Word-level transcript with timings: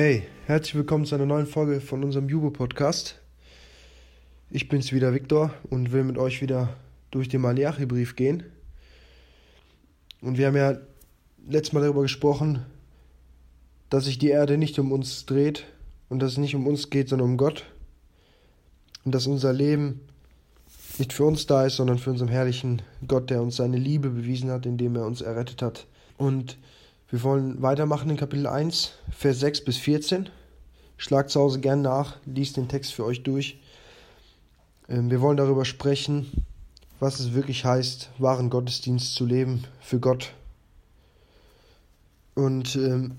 Hey, 0.00 0.22
herzlich 0.46 0.76
willkommen 0.76 1.06
zu 1.06 1.16
einer 1.16 1.26
neuen 1.26 1.48
Folge 1.48 1.80
von 1.80 2.04
unserem 2.04 2.28
Jubo-Podcast. 2.28 3.18
Ich 4.48 4.68
bin's 4.68 4.92
wieder, 4.92 5.12
Viktor, 5.12 5.52
und 5.70 5.90
will 5.90 6.04
mit 6.04 6.18
euch 6.18 6.40
wieder 6.40 6.76
durch 7.10 7.28
den 7.28 7.40
Malachi-Brief 7.40 8.14
gehen. 8.14 8.44
Und 10.20 10.38
wir 10.38 10.46
haben 10.46 10.56
ja 10.56 10.78
letztes 11.48 11.72
Mal 11.72 11.80
darüber 11.80 12.02
gesprochen, 12.02 12.64
dass 13.90 14.04
sich 14.04 14.20
die 14.20 14.28
Erde 14.28 14.56
nicht 14.56 14.78
um 14.78 14.92
uns 14.92 15.26
dreht 15.26 15.66
und 16.08 16.20
dass 16.20 16.30
es 16.30 16.38
nicht 16.38 16.54
um 16.54 16.68
uns 16.68 16.90
geht, 16.90 17.08
sondern 17.08 17.30
um 17.30 17.36
Gott. 17.36 17.64
Und 19.04 19.16
dass 19.16 19.26
unser 19.26 19.52
Leben 19.52 20.02
nicht 20.98 21.12
für 21.12 21.24
uns 21.24 21.46
da 21.46 21.66
ist, 21.66 21.74
sondern 21.74 21.98
für 21.98 22.10
unseren 22.10 22.28
herrlichen 22.28 22.82
Gott, 23.08 23.30
der 23.30 23.42
uns 23.42 23.56
seine 23.56 23.78
Liebe 23.78 24.10
bewiesen 24.10 24.52
hat, 24.52 24.64
indem 24.64 24.94
er 24.94 25.06
uns 25.06 25.22
errettet 25.22 25.60
hat. 25.60 25.88
Und 26.18 26.56
wir 27.10 27.22
wollen 27.22 27.62
weitermachen 27.62 28.10
in 28.10 28.18
Kapitel 28.18 28.46
1, 28.46 28.92
Vers 29.10 29.40
6 29.40 29.64
bis 29.64 29.78
14. 29.78 30.28
Schlagt 30.98 31.30
zu 31.30 31.40
Hause 31.40 31.58
gern 31.60 31.80
nach, 31.80 32.16
liest 32.26 32.58
den 32.58 32.68
Text 32.68 32.92
für 32.92 33.04
euch 33.04 33.22
durch. 33.22 33.58
Ähm, 34.90 35.10
wir 35.10 35.22
wollen 35.22 35.38
darüber 35.38 35.64
sprechen, 35.64 36.44
was 37.00 37.18
es 37.18 37.32
wirklich 37.32 37.64
heißt, 37.64 38.10
wahren 38.18 38.50
Gottesdienst 38.50 39.14
zu 39.14 39.24
leben 39.24 39.64
für 39.80 40.00
Gott. 40.00 40.34
Und 42.34 42.76
ähm, 42.76 43.16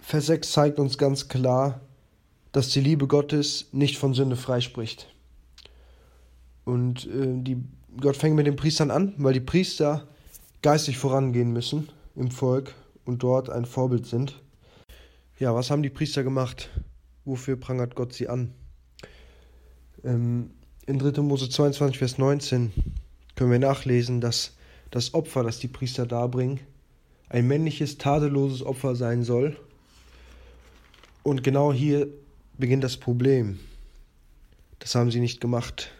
Vers 0.00 0.26
6 0.26 0.52
zeigt 0.52 0.78
uns 0.78 0.98
ganz 0.98 1.28
klar, 1.28 1.80
dass 2.50 2.68
die 2.68 2.80
Liebe 2.80 3.06
Gottes 3.06 3.68
nicht 3.72 3.96
von 3.96 4.12
Sünde 4.12 4.36
freispricht. 4.36 5.06
Und 6.66 7.06
äh, 7.06 7.42
die, 7.42 7.56
Gott 7.98 8.16
fängt 8.16 8.36
mit 8.36 8.46
den 8.46 8.56
Priestern 8.56 8.90
an, 8.90 9.14
weil 9.16 9.32
die 9.32 9.40
Priester 9.40 10.06
geistig 10.60 10.98
vorangehen 10.98 11.54
müssen 11.54 11.88
im 12.14 12.30
Volk 12.30 12.74
und 13.04 13.22
dort 13.22 13.50
ein 13.50 13.64
Vorbild 13.64 14.06
sind. 14.06 14.40
Ja, 15.38 15.54
was 15.54 15.70
haben 15.70 15.82
die 15.82 15.90
Priester 15.90 16.22
gemacht? 16.22 16.70
Wofür 17.24 17.56
prangert 17.56 17.94
Gott 17.94 18.12
sie 18.12 18.28
an? 18.28 18.52
Ähm, 20.04 20.50
in 20.86 20.98
3. 20.98 21.22
Mose 21.22 21.48
22, 21.48 21.98
Vers 21.98 22.18
19 22.18 22.72
können 23.34 23.50
wir 23.50 23.58
nachlesen, 23.58 24.20
dass 24.20 24.56
das 24.90 25.14
Opfer, 25.14 25.42
das 25.42 25.58
die 25.58 25.68
Priester 25.68 26.06
darbringen, 26.06 26.60
ein 27.28 27.46
männliches, 27.46 27.98
tadelloses 27.98 28.62
Opfer 28.62 28.94
sein 28.94 29.22
soll. 29.24 29.56
Und 31.22 31.42
genau 31.42 31.72
hier 31.72 32.08
beginnt 32.58 32.84
das 32.84 32.96
Problem. 32.96 33.58
Das 34.80 34.94
haben 34.94 35.10
sie 35.10 35.20
nicht 35.20 35.40
gemacht. 35.40 35.90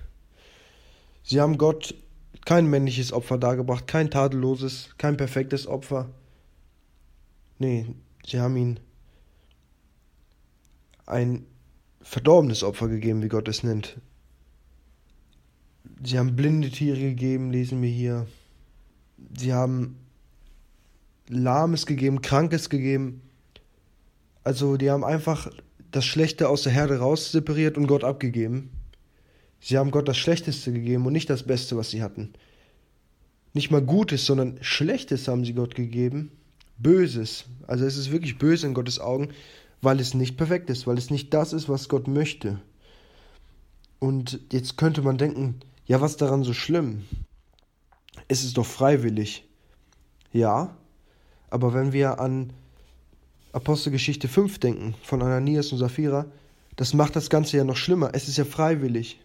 Sie 1.23 1.41
haben 1.41 1.57
Gott 1.57 1.95
kein 2.45 2.69
männliches 2.69 3.13
Opfer 3.13 3.39
dargebracht, 3.39 3.87
kein 3.87 4.11
tadelloses, 4.11 4.91
kein 4.99 5.17
perfektes 5.17 5.67
Opfer. 5.67 6.11
Nee, 7.59 7.87
sie 8.27 8.41
haben 8.41 8.57
ihn 8.57 8.81
ein 11.07 11.47
verdorbenes 12.01 12.63
Opfer 12.63 12.89
gegeben, 12.89 13.23
wie 13.23 13.29
Gott 13.29 13.49
es 13.49 13.63
nennt. 13.63 14.01
Sie 16.03 16.19
haben 16.19 16.35
blinde 16.35 16.71
Tiere 16.71 16.99
gegeben, 16.99 17.53
lesen 17.53 17.81
wir 17.81 17.91
hier. 17.91 18.27
Sie 19.39 19.53
haben 19.53 19.99
Lahmes 21.29 21.87
gegeben, 21.87 22.23
Krankes 22.23 22.69
gegeben. 22.71 23.23
Also 24.43 24.77
die 24.77 24.91
haben 24.91 25.05
einfach 25.05 25.51
das 25.93 26.05
Schlechte 26.05 26.49
aus 26.49 26.63
der 26.63 26.73
Herde 26.73 26.99
raus 26.99 27.31
separiert 27.31 27.77
und 27.77 27.87
Gott 27.87 28.03
abgegeben. 28.03 28.71
Sie 29.65 29.79
haben 29.79 29.93
Gott 29.93 30.09
das 30.09 30.19
Schlechteste 30.19 30.73
gegeben 30.73 31.07
und 31.07 31.13
nicht 31.13 31.31
das 31.31 31.45
Beste, 31.45 31.77
was 31.77 31.91
sie 31.91 32.03
hatten. 32.03 32.33
Nicht 33.55 33.71
mal 33.71 33.81
Gutes, 33.81 34.27
sondern 34.27 34.59
Schlechtes 34.61 35.29
haben 35.29 35.45
sie 35.45 35.55
Gott 35.55 35.77
gegeben. 35.77 36.33
Böses. 36.79 37.45
Also 37.69 37.85
es 37.85 37.97
ist 37.97 38.11
wirklich 38.11 38.39
böse 38.39 38.67
in 38.67 38.75
Gottes 38.75 38.99
Augen, 38.99 39.29
weil 39.81 40.01
es 40.01 40.15
nicht 40.15 40.37
perfekt 40.37 40.69
ist, 40.69 40.89
weil 40.89 40.99
es 40.99 41.11
nicht 41.11 41.33
das 41.33 41.53
ist, 41.53 41.69
was 41.69 41.89
Gott 41.89 42.09
möchte. 42.09 42.61
Und 44.01 44.41
jetzt 44.51 44.77
könnte 44.77 45.01
man 45.01 45.17
denken, 45.17 45.61
ja, 45.87 46.01
was 46.01 46.17
daran 46.17 46.43
so 46.43 46.55
schlimm? 46.55 47.05
Es 48.27 48.43
ist 48.43 48.57
doch 48.57 48.67
freiwillig. 48.67 49.45
Ja, 50.33 50.77
aber 51.51 51.73
wenn 51.73 51.93
wir 51.93 52.19
an 52.19 52.53
Apostelgeschichte 53.53 54.27
5 54.27 54.59
denken, 54.59 54.95
von 55.05 55.23
Ananias 55.23 55.71
und 55.71 55.79
Sapphira, 55.79 56.27
das 56.75 56.95
macht 56.95 57.15
das 57.15 57.31
Ganze 57.31 57.59
ja 57.59 57.65
noch 57.65 57.77
schlimmer. 57.77 58.11
Es 58.13 58.27
ist 58.27 58.39
ja 58.39 58.45
freiwillig. 58.45 59.21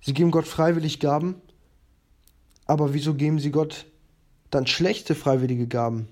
Sie 0.00 0.14
geben 0.14 0.30
Gott 0.30 0.46
freiwillig 0.46 1.00
Gaben, 1.00 1.36
aber 2.66 2.94
wieso 2.94 3.14
geben 3.14 3.38
sie 3.38 3.50
Gott 3.50 3.86
dann 4.50 4.66
schlechte 4.66 5.14
freiwillige 5.14 5.66
Gaben? 5.66 6.08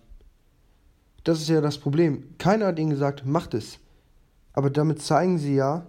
Das 1.25 1.41
ist 1.41 1.49
ja 1.49 1.61
das 1.61 1.79
Problem. 1.79 2.37
Keiner 2.39 2.67
hat 2.67 2.79
ihnen 2.79 2.91
gesagt, 2.91 3.25
macht 3.25 3.55
es. 3.55 3.79
Aber 4.53 4.71
damit 4.71 5.03
zeigen 5.03 5.39
sie 5.39 5.55
ja, 5.55 5.87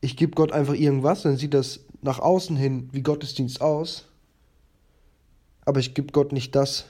ich 0.00 0.16
gebe 0.16 0.32
Gott 0.32 0.52
einfach 0.52 0.74
irgendwas, 0.74 1.22
dann 1.22 1.36
sieht 1.36 1.54
das 1.54 1.80
nach 2.02 2.18
außen 2.18 2.56
hin 2.56 2.88
wie 2.92 3.02
Gottesdienst 3.02 3.60
aus, 3.60 4.04
aber 5.64 5.80
ich 5.80 5.94
gebe 5.94 6.12
Gott 6.12 6.32
nicht 6.32 6.54
das, 6.54 6.84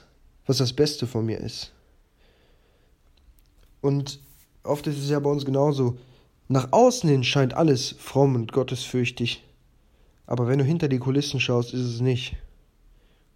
was 0.45 0.57
das 0.57 0.73
Beste 0.73 1.07
von 1.07 1.25
mir 1.25 1.39
ist. 1.39 1.71
Und 3.81 4.19
oft 4.63 4.85
ist 4.87 4.99
es 4.99 5.09
ja 5.09 5.19
bei 5.19 5.29
uns 5.29 5.45
genauso. 5.45 5.97
Nach 6.47 6.71
außen 6.71 7.09
hin 7.09 7.23
scheint 7.23 7.53
alles 7.55 7.95
fromm 7.97 8.35
und 8.35 8.51
gottesfürchtig, 8.51 9.43
aber 10.27 10.47
wenn 10.47 10.59
du 10.59 10.65
hinter 10.65 10.89
die 10.89 10.99
Kulissen 10.99 11.39
schaust, 11.39 11.73
ist 11.73 11.81
es 11.81 12.01
nicht. 12.01 12.35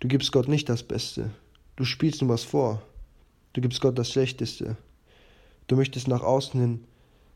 Du 0.01 0.09
gibst 0.09 0.31
Gott 0.31 0.49
nicht 0.49 0.67
das 0.67 0.83
Beste. 0.83 1.31
Du 1.77 1.85
spielst 1.85 2.21
nur 2.21 2.29
was 2.29 2.43
vor. 2.43 2.81
Du 3.53 3.61
gibst 3.61 3.81
Gott 3.81 3.97
das 3.97 4.11
Schlechteste. 4.11 4.77
Du 5.67 5.77
möchtest 5.77 6.09
nach 6.09 6.21
außen 6.21 6.59
hin, 6.59 6.83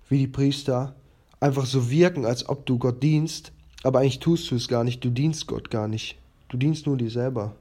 wie 0.09 0.19
die 0.19 0.27
Priester, 0.27 0.93
einfach 1.39 1.65
so 1.65 1.89
wirken, 1.89 2.25
als 2.25 2.47
ob 2.49 2.65
du 2.65 2.77
Gott 2.77 3.01
dienst, 3.01 3.53
aber 3.83 3.99
eigentlich 3.99 4.19
tust 4.19 4.51
du 4.51 4.55
es 4.55 4.67
gar 4.67 4.83
nicht. 4.83 5.03
Du 5.03 5.09
dienst 5.09 5.47
Gott 5.47 5.71
gar 5.71 5.87
nicht. 5.87 6.17
Du 6.49 6.57
dienst 6.57 6.85
nur 6.85 6.97
dir 6.97 7.09
selber. 7.09 7.55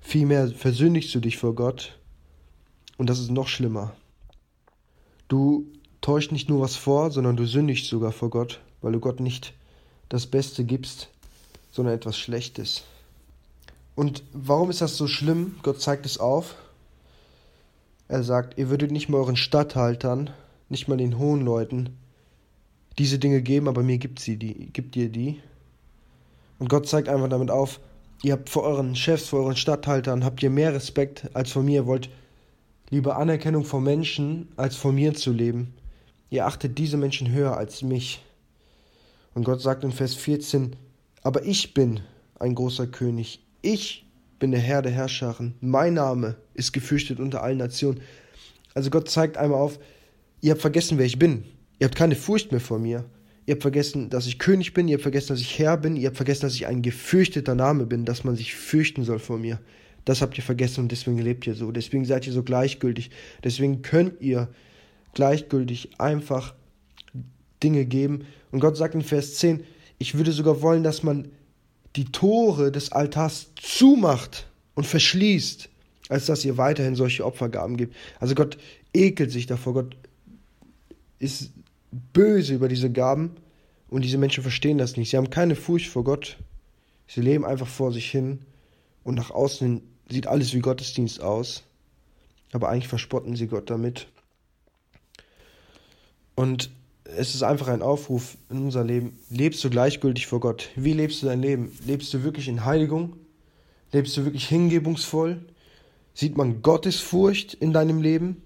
Vielmehr 0.00 0.48
versündigst 0.48 1.14
du 1.14 1.20
dich 1.20 1.36
vor 1.36 1.54
Gott 1.54 1.98
und 2.96 3.08
das 3.08 3.20
ist 3.20 3.30
noch 3.30 3.48
schlimmer. 3.48 3.94
Du 5.28 5.66
täuscht 6.00 6.32
nicht 6.32 6.48
nur 6.48 6.62
was 6.62 6.74
vor, 6.74 7.10
sondern 7.12 7.36
du 7.36 7.46
sündigst 7.46 7.86
sogar 7.86 8.12
vor 8.12 8.30
Gott, 8.30 8.60
weil 8.80 8.92
du 8.92 9.00
Gott 9.00 9.20
nicht 9.20 9.54
das 10.10 10.26
Beste 10.26 10.64
gibst, 10.64 11.08
sondern 11.72 11.94
etwas 11.94 12.18
Schlechtes. 12.18 12.82
Und 13.94 14.22
warum 14.32 14.68
ist 14.68 14.82
das 14.82 14.96
so 14.96 15.06
schlimm? 15.06 15.56
Gott 15.62 15.80
zeigt 15.80 16.04
es 16.04 16.18
auf. 16.18 16.56
Er 18.08 18.22
sagt, 18.22 18.58
ihr 18.58 18.68
würdet 18.70 18.90
nicht 18.90 19.08
mal 19.08 19.18
euren 19.18 19.36
Statthaltern, 19.36 20.30
nicht 20.68 20.88
mal 20.88 20.96
den 20.98 21.18
hohen 21.18 21.42
Leuten 21.42 21.96
diese 22.98 23.18
Dinge 23.18 23.40
geben, 23.40 23.68
aber 23.68 23.82
mir 23.82 23.98
gibt 23.98 24.20
sie 24.20 24.36
die, 24.36 24.70
gibt 24.72 24.96
ihr 24.96 25.08
die. 25.08 25.40
Und 26.58 26.68
Gott 26.68 26.88
zeigt 26.88 27.08
einfach 27.08 27.28
damit 27.28 27.50
auf, 27.50 27.80
ihr 28.22 28.32
habt 28.32 28.50
vor 28.50 28.64
euren 28.64 28.96
Chefs, 28.96 29.28
vor 29.28 29.40
euren 29.40 29.56
Statthaltern, 29.56 30.24
habt 30.24 30.42
ihr 30.42 30.50
mehr 30.50 30.74
Respekt 30.74 31.30
als 31.34 31.52
vor 31.52 31.62
mir, 31.62 31.86
wollt 31.86 32.10
lieber 32.90 33.16
Anerkennung 33.16 33.64
von 33.64 33.84
Menschen, 33.84 34.48
als 34.56 34.76
von 34.76 34.94
mir 34.94 35.14
zu 35.14 35.32
leben. 35.32 35.72
Ihr 36.30 36.46
achtet 36.46 36.78
diese 36.78 36.96
Menschen 36.96 37.30
höher 37.30 37.56
als 37.56 37.82
mich. 37.82 38.22
Und 39.34 39.44
Gott 39.44 39.60
sagt 39.60 39.84
in 39.84 39.92
Vers 39.92 40.14
14, 40.14 40.76
aber 41.22 41.44
ich 41.44 41.74
bin 41.74 42.00
ein 42.38 42.54
großer 42.54 42.86
König, 42.86 43.44
ich 43.62 44.06
bin 44.38 44.50
der 44.50 44.60
Herr 44.60 44.82
der 44.82 44.92
Herrscharen. 44.92 45.54
Mein 45.60 45.94
Name 45.94 46.36
ist 46.54 46.72
gefürchtet 46.72 47.20
unter 47.20 47.42
allen 47.42 47.58
Nationen. 47.58 48.00
Also 48.74 48.90
Gott 48.90 49.08
zeigt 49.08 49.36
einmal 49.36 49.60
auf, 49.60 49.78
ihr 50.40 50.52
habt 50.52 50.62
vergessen, 50.62 50.98
wer 50.98 51.06
ich 51.06 51.18
bin. 51.18 51.44
Ihr 51.78 51.86
habt 51.86 51.96
keine 51.96 52.16
Furcht 52.16 52.50
mehr 52.50 52.60
vor 52.60 52.78
mir. 52.78 53.04
Ihr 53.46 53.54
habt 53.54 53.62
vergessen, 53.62 54.10
dass 54.10 54.26
ich 54.26 54.38
König 54.38 54.74
bin. 54.74 54.88
Ihr 54.88 54.94
habt 54.94 55.02
vergessen, 55.02 55.28
dass 55.28 55.40
ich 55.40 55.58
Herr 55.58 55.76
bin. 55.76 55.96
Ihr 55.96 56.08
habt 56.08 56.16
vergessen, 56.16 56.42
dass 56.42 56.54
ich 56.54 56.66
ein 56.66 56.82
gefürchteter 56.82 57.54
Name 57.54 57.86
bin, 57.86 58.04
dass 58.04 58.24
man 58.24 58.36
sich 58.36 58.54
fürchten 58.54 59.04
soll 59.04 59.18
vor 59.18 59.38
mir. 59.38 59.60
Das 60.04 60.22
habt 60.22 60.38
ihr 60.38 60.44
vergessen 60.44 60.80
und 60.80 60.92
deswegen 60.92 61.18
lebt 61.18 61.46
ihr 61.46 61.54
so. 61.54 61.70
Deswegen 61.72 62.04
seid 62.04 62.26
ihr 62.26 62.32
so 62.32 62.42
gleichgültig. 62.42 63.10
Deswegen 63.44 63.82
könnt 63.82 64.20
ihr 64.20 64.48
gleichgültig 65.14 65.90
einfach 65.98 66.54
Dinge 67.62 67.84
geben. 67.84 68.26
Und 68.50 68.60
Gott 68.60 68.76
sagt 68.76 68.94
in 68.94 69.02
Vers 69.02 69.36
10, 69.36 69.64
ich 69.98 70.14
würde 70.16 70.32
sogar 70.32 70.62
wollen, 70.62 70.82
dass 70.82 71.02
man 71.02 71.30
die 71.96 72.06
Tore 72.06 72.72
des 72.72 72.92
Altars 72.92 73.50
zumacht 73.60 74.46
und 74.74 74.86
verschließt, 74.86 75.68
als 76.08 76.26
dass 76.26 76.44
ihr 76.44 76.56
weiterhin 76.56 76.94
solche 76.94 77.24
Opfergaben 77.24 77.76
gebt. 77.76 77.94
Also 78.18 78.34
Gott 78.34 78.58
ekelt 78.94 79.30
sich 79.30 79.46
davor, 79.46 79.74
Gott 79.74 79.96
ist 81.18 81.50
böse 82.12 82.54
über 82.54 82.68
diese 82.68 82.90
Gaben 82.90 83.32
und 83.88 84.02
diese 84.04 84.18
Menschen 84.18 84.42
verstehen 84.42 84.78
das 84.78 84.96
nicht. 84.96 85.10
Sie 85.10 85.16
haben 85.16 85.30
keine 85.30 85.56
Furcht 85.56 85.88
vor 85.88 86.04
Gott. 86.04 86.38
Sie 87.06 87.20
leben 87.20 87.44
einfach 87.44 87.66
vor 87.66 87.92
sich 87.92 88.10
hin 88.10 88.40
und 89.02 89.16
nach 89.16 89.30
außen 89.30 89.66
hin 89.66 89.82
sieht 90.08 90.26
alles 90.26 90.54
wie 90.54 90.60
Gottesdienst 90.60 91.20
aus, 91.20 91.62
aber 92.52 92.68
eigentlich 92.68 92.88
verspotten 92.88 93.36
sie 93.36 93.46
Gott 93.46 93.70
damit. 93.70 94.08
Und 96.34 96.70
es 97.16 97.34
ist 97.34 97.42
einfach 97.42 97.68
ein 97.68 97.82
Aufruf 97.82 98.36
in 98.50 98.64
unser 98.64 98.84
Leben. 98.84 99.18
Lebst 99.30 99.62
du 99.64 99.70
gleichgültig 99.70 100.26
vor 100.26 100.40
Gott? 100.40 100.70
Wie 100.76 100.92
lebst 100.92 101.22
du 101.22 101.26
dein 101.26 101.42
Leben? 101.42 101.72
Lebst 101.86 102.12
du 102.14 102.22
wirklich 102.22 102.48
in 102.48 102.64
Heiligung? 102.64 103.16
Lebst 103.92 104.16
du 104.16 104.24
wirklich 104.24 104.48
hingebungsvoll? 104.48 105.44
Sieht 106.14 106.36
man 106.36 106.62
Gottesfurcht 106.62 107.54
in 107.54 107.72
deinem 107.72 108.02
Leben? 108.02 108.42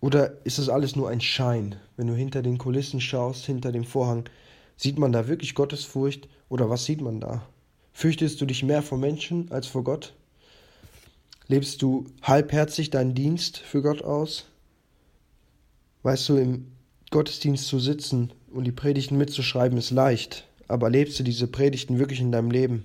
Oder 0.00 0.44
ist 0.44 0.58
das 0.58 0.68
alles 0.68 0.96
nur 0.96 1.08
ein 1.08 1.20
Schein? 1.20 1.76
Wenn 1.96 2.06
du 2.06 2.14
hinter 2.14 2.42
den 2.42 2.58
Kulissen 2.58 3.00
schaust, 3.00 3.46
hinter 3.46 3.72
dem 3.72 3.84
Vorhang, 3.84 4.28
sieht 4.76 4.98
man 4.98 5.12
da 5.12 5.28
wirklich 5.28 5.54
Gottesfurcht 5.54 6.28
oder 6.48 6.70
was 6.70 6.84
sieht 6.84 7.00
man 7.00 7.20
da? 7.20 7.42
Fürchtest 7.92 8.40
du 8.40 8.46
dich 8.46 8.62
mehr 8.62 8.82
vor 8.82 8.98
Menschen 8.98 9.50
als 9.50 9.66
vor 9.66 9.84
Gott? 9.84 10.14
Lebst 11.48 11.80
du 11.80 12.06
halbherzig 12.22 12.90
deinen 12.90 13.14
Dienst 13.14 13.58
für 13.58 13.80
Gott 13.80 14.02
aus? 14.02 14.44
Weißt 16.02 16.28
du, 16.28 16.36
im 16.36 16.66
Gottesdienst 17.10 17.66
zu 17.66 17.78
sitzen 17.78 18.32
und 18.50 18.64
die 18.64 18.72
Predigten 18.72 19.16
mitzuschreiben 19.16 19.78
ist 19.78 19.90
leicht, 19.90 20.46
aber 20.68 20.90
lebst 20.90 21.18
du 21.18 21.22
diese 21.22 21.46
Predigten 21.46 21.98
wirklich 21.98 22.20
in 22.20 22.32
deinem 22.32 22.50
Leben? 22.50 22.84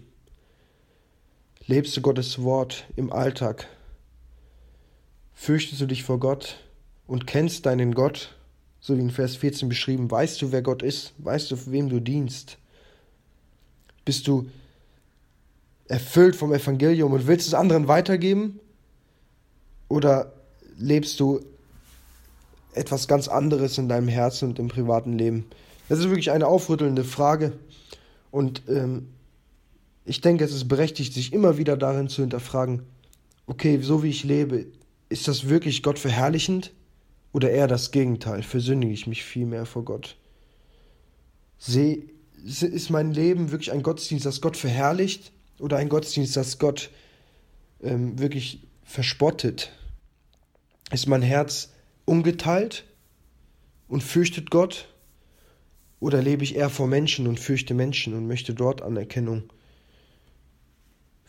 Lebst 1.66 1.96
du 1.98 2.02
Gottes 2.02 2.42
Wort 2.42 2.86
im 2.96 3.12
Alltag? 3.12 3.68
Fürchtest 5.34 5.82
du 5.82 5.86
dich 5.86 6.04
vor 6.04 6.20
Gott 6.20 6.58
und 7.08 7.26
kennst 7.26 7.66
deinen 7.66 7.96
Gott, 7.96 8.36
so 8.80 8.96
wie 8.96 9.02
in 9.02 9.10
Vers 9.10 9.36
14 9.38 9.70
beschrieben? 9.70 10.12
Weißt 10.12 10.42
du, 10.42 10.52
wer 10.52 10.62
Gott 10.62 10.84
ist? 10.84 11.14
Weißt 11.18 11.50
du, 11.50 11.72
wem 11.72 11.90
du 11.90 12.00
dienst? 12.00 12.58
Bist 14.06 14.28
du 14.28 14.50
erfüllt 15.88 16.36
vom 16.36 16.54
Evangelium 16.54 17.14
und 17.14 17.28
willst 17.28 17.48
es 17.48 17.54
anderen 17.54 17.88
weitergeben? 17.88 18.60
Oder 19.88 20.34
lebst 20.78 21.20
du 21.20 21.42
etwas 22.74 23.08
ganz 23.08 23.28
anderes 23.28 23.78
in 23.78 23.90
deinem 23.90 24.08
Herzen 24.08 24.50
und 24.50 24.60
im 24.60 24.68
privaten 24.68 25.18
Leben? 25.18 25.46
Das 25.90 26.00
ist 26.00 26.06
wirklich 26.06 26.32
eine 26.32 26.48
aufrüttelnde 26.48 27.04
Frage. 27.04 27.54
Und 28.32 28.64
ähm, 28.70 29.08
ich 30.06 30.22
denke, 30.22 30.44
es 30.44 30.54
ist 30.54 30.68
berechtigt, 30.68 31.14
sich 31.14 31.34
immer 31.34 31.58
wieder 31.58 31.78
darin 31.78 32.08
zu 32.08 32.22
hinterfragen, 32.22 32.84
okay, 33.46 33.80
so 33.82 34.04
wie 34.04 34.10
ich 34.10 34.24
lebe, 34.24 34.68
ist 35.10 35.28
das 35.28 35.50
wirklich 35.50 35.84
Gott 35.84 36.00
verherrlichend 36.00 36.72
oder 37.34 37.50
eher 37.50 37.68
das 37.68 37.92
Gegenteil? 37.92 38.44
Versündige 38.44 38.94
ich 38.94 39.08
mich 39.08 39.24
viel 39.24 39.46
mehr 39.46 39.66
vor 39.66 39.84
Gott? 39.84 40.16
Seh, 41.58 42.06
ist 42.44 42.90
mein 42.90 43.14
Leben 43.14 43.52
wirklich 43.52 43.72
ein 43.72 43.84
Gottesdienst, 43.84 44.26
das 44.26 44.42
Gott 44.42 44.58
verherrlicht 44.58 45.32
oder 45.60 45.78
ein 45.78 45.90
Gottesdienst, 45.90 46.36
das 46.36 46.58
Gott 46.58 46.90
ähm, 47.84 48.18
wirklich 48.18 48.62
verspottet? 48.84 49.72
Ist 50.92 51.08
mein 51.08 51.22
Herz 51.22 51.70
ungeteilt 52.12 52.84
und 53.88 54.04
fürchtet 54.04 54.52
Gott? 54.52 54.90
Oder 56.02 56.22
lebe 56.22 56.44
ich 56.44 56.56
eher 56.56 56.70
vor 56.70 56.88
Menschen 56.88 57.26
und 57.26 57.40
fürchte 57.40 57.74
Menschen 57.74 58.14
und 58.14 58.28
möchte 58.28 58.54
dort 58.54 58.82
Anerkennung? 58.82 59.44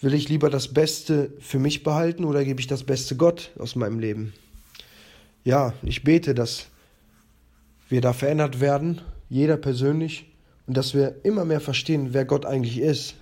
Will 0.00 0.14
ich 0.14 0.29
lieber 0.29 0.50
das 0.50 0.75
Beste 0.75 1.32
für 1.38 1.61
mich 1.61 1.84
behalten 1.84 2.25
oder 2.25 2.44
gebe 2.44 2.61
ich 2.61 2.67
das 2.67 2.82
Beste 2.82 3.17
Gott 3.17 3.52
aus 3.58 3.76
meinem 3.76 4.00
Leben? 4.00 4.34
Ja, 5.44 5.75
ich 5.82 6.02
bete, 6.02 6.34
dass 6.34 6.67
wir 7.88 8.00
da 8.00 8.12
verändert 8.12 8.61
werden, 8.61 9.00
jeder 9.28 9.56
persönlich, 9.56 10.26
und 10.67 10.76
dass 10.76 10.94
wir 10.94 11.25
immer 11.25 11.44
mehr 11.44 11.61
verstehen, 11.61 12.12
wer 12.12 12.25
Gott 12.25 12.44
eigentlich 12.44 12.78
ist, 12.78 13.14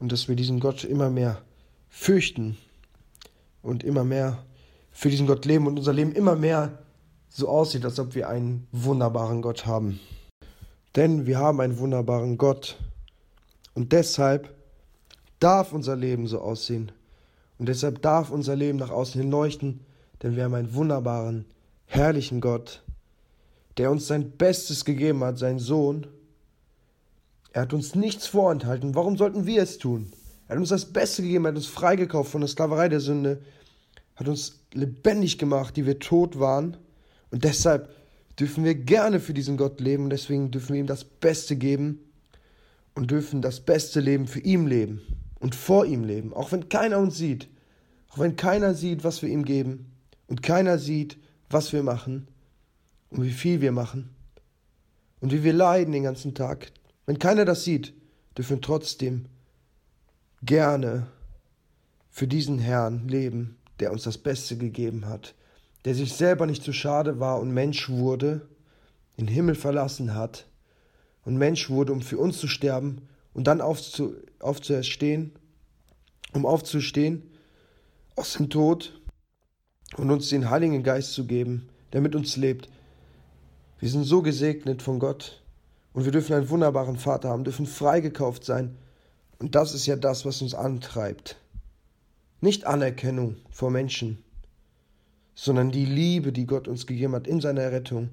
und 0.00 0.10
dass 0.10 0.28
wir 0.28 0.34
diesen 0.34 0.58
Gott 0.58 0.82
immer 0.82 1.10
mehr 1.10 1.42
fürchten 1.88 2.56
und 3.62 3.84
immer 3.84 4.04
mehr 4.04 4.44
für 4.96 5.10
diesen 5.10 5.26
Gott 5.26 5.44
leben 5.44 5.66
und 5.66 5.78
unser 5.78 5.92
Leben 5.92 6.12
immer 6.12 6.36
mehr 6.36 6.78
so 7.28 7.50
aussieht, 7.50 7.84
als 7.84 8.00
ob 8.00 8.14
wir 8.14 8.30
einen 8.30 8.66
wunderbaren 8.72 9.42
Gott 9.42 9.66
haben. 9.66 10.00
Denn 10.96 11.26
wir 11.26 11.38
haben 11.38 11.60
einen 11.60 11.78
wunderbaren 11.78 12.38
Gott 12.38 12.78
und 13.74 13.92
deshalb 13.92 14.54
darf 15.38 15.74
unser 15.74 15.96
Leben 15.96 16.26
so 16.26 16.40
aussehen 16.40 16.92
und 17.58 17.68
deshalb 17.68 18.00
darf 18.00 18.30
unser 18.30 18.56
Leben 18.56 18.78
nach 18.78 18.88
außen 18.88 19.20
hin 19.20 19.30
leuchten, 19.30 19.80
denn 20.22 20.34
wir 20.34 20.44
haben 20.44 20.54
einen 20.54 20.74
wunderbaren, 20.74 21.44
herrlichen 21.84 22.40
Gott, 22.40 22.82
der 23.76 23.90
uns 23.90 24.06
sein 24.06 24.30
Bestes 24.30 24.86
gegeben 24.86 25.22
hat, 25.22 25.36
seinen 25.36 25.58
Sohn, 25.58 26.06
er 27.52 27.62
hat 27.62 27.74
uns 27.74 27.94
nichts 27.94 28.26
vorenthalten. 28.26 28.94
Warum 28.94 29.18
sollten 29.18 29.44
wir 29.44 29.62
es 29.62 29.76
tun? 29.76 30.10
Er 30.48 30.54
hat 30.54 30.58
uns 30.58 30.70
das 30.70 30.86
Beste 30.86 31.20
gegeben, 31.20 31.44
er 31.44 31.48
hat 31.48 31.56
uns 31.56 31.66
freigekauft 31.66 32.30
von 32.30 32.40
der 32.40 32.48
Sklaverei 32.48 32.88
der 32.88 33.00
Sünde, 33.00 33.42
hat 34.16 34.28
uns 34.28 34.60
lebendig 34.72 35.38
gemacht, 35.38 35.76
die 35.76 35.86
wir 35.86 35.98
tot 35.98 36.38
waren. 36.38 36.76
Und 37.30 37.44
deshalb 37.44 37.90
dürfen 38.38 38.64
wir 38.64 38.74
gerne 38.74 39.20
für 39.20 39.34
diesen 39.34 39.56
Gott 39.56 39.80
leben 39.80 40.04
und 40.04 40.10
deswegen 40.10 40.50
dürfen 40.50 40.74
wir 40.74 40.80
ihm 40.80 40.86
das 40.86 41.04
Beste 41.04 41.56
geben 41.56 42.00
und 42.94 43.10
dürfen 43.10 43.42
das 43.42 43.60
beste 43.60 44.00
Leben 44.00 44.26
für 44.26 44.40
ihn 44.40 44.66
leben 44.66 45.02
und 45.38 45.54
vor 45.54 45.86
ihm 45.86 46.04
leben, 46.04 46.32
auch 46.32 46.52
wenn 46.52 46.68
keiner 46.68 46.98
uns 46.98 47.16
sieht, 47.16 47.48
auch 48.08 48.18
wenn 48.18 48.36
keiner 48.36 48.74
sieht, 48.74 49.04
was 49.04 49.22
wir 49.22 49.28
ihm 49.28 49.44
geben 49.44 49.92
und 50.26 50.42
keiner 50.42 50.78
sieht, 50.78 51.18
was 51.50 51.72
wir 51.72 51.82
machen 51.82 52.28
und 53.10 53.22
wie 53.22 53.32
viel 53.32 53.60
wir 53.60 53.72
machen 53.72 54.10
und 55.20 55.32
wie 55.32 55.44
wir 55.44 55.52
leiden 55.52 55.92
den 55.92 56.02
ganzen 56.02 56.34
Tag. 56.34 56.72
Wenn 57.04 57.18
keiner 57.18 57.44
das 57.44 57.64
sieht, 57.64 57.94
dürfen 58.36 58.60
trotzdem 58.60 59.26
gerne 60.42 61.06
für 62.10 62.26
diesen 62.26 62.58
Herrn 62.58 63.08
leben, 63.08 63.56
der 63.80 63.92
uns 63.92 64.04
das 64.04 64.18
Beste 64.18 64.56
gegeben 64.56 65.06
hat, 65.06 65.34
der 65.84 65.94
sich 65.94 66.12
selber 66.12 66.46
nicht 66.46 66.62
zu 66.62 66.72
schade 66.72 67.20
war 67.20 67.40
und 67.40 67.52
Mensch 67.52 67.88
wurde, 67.88 68.48
den 69.18 69.28
Himmel 69.28 69.54
verlassen 69.54 70.14
hat 70.14 70.46
und 71.24 71.36
Mensch 71.36 71.70
wurde, 71.70 71.92
um 71.92 72.00
für 72.00 72.18
uns 72.18 72.38
zu 72.38 72.48
sterben 72.48 73.02
und 73.34 73.46
dann 73.46 73.60
aufzu, 73.60 74.14
aufzuerstehen, 74.40 75.32
um 76.32 76.46
aufzustehen 76.46 77.22
aus 78.16 78.34
dem 78.34 78.50
Tod 78.50 79.00
und 79.96 80.10
uns 80.10 80.28
den 80.28 80.50
Heiligen 80.50 80.82
Geist 80.82 81.12
zu 81.12 81.26
geben, 81.26 81.68
der 81.92 82.00
mit 82.00 82.14
uns 82.14 82.36
lebt. 82.36 82.68
Wir 83.78 83.90
sind 83.90 84.04
so 84.04 84.22
gesegnet 84.22 84.82
von 84.82 84.98
Gott. 84.98 85.42
Und 85.92 86.04
wir 86.04 86.12
dürfen 86.12 86.34
einen 86.34 86.50
wunderbaren 86.50 86.98
Vater 86.98 87.30
haben, 87.30 87.44
dürfen 87.44 87.64
freigekauft 87.64 88.44
sein. 88.44 88.76
Und 89.38 89.54
das 89.54 89.72
ist 89.72 89.86
ja 89.86 89.96
das, 89.96 90.26
was 90.26 90.42
uns 90.42 90.54
antreibt. 90.54 91.38
Nicht 92.40 92.66
Anerkennung 92.66 93.36
vor 93.50 93.70
Menschen, 93.70 94.22
sondern 95.34 95.70
die 95.70 95.86
Liebe, 95.86 96.32
die 96.32 96.46
Gott 96.46 96.68
uns 96.68 96.86
gegeben 96.86 97.14
hat 97.14 97.26
in 97.26 97.40
seiner 97.40 97.62
Errettung, 97.62 98.10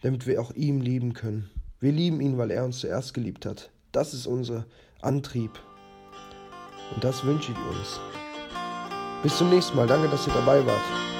damit 0.00 0.26
wir 0.26 0.40
auch 0.40 0.52
ihm 0.52 0.80
lieben 0.80 1.12
können. 1.12 1.50
Wir 1.80 1.92
lieben 1.92 2.20
ihn, 2.20 2.38
weil 2.38 2.50
er 2.50 2.64
uns 2.64 2.80
zuerst 2.80 3.14
geliebt 3.14 3.46
hat. 3.46 3.70
Das 3.92 4.14
ist 4.14 4.26
unser 4.26 4.66
Antrieb. 5.00 5.50
Und 6.94 7.04
das 7.04 7.24
wünsche 7.24 7.52
ich 7.52 7.58
uns. 7.58 8.00
Bis 9.22 9.36
zum 9.36 9.50
nächsten 9.50 9.76
Mal. 9.76 9.86
Danke, 9.86 10.08
dass 10.08 10.26
ihr 10.26 10.32
dabei 10.32 10.64
wart. 10.64 11.17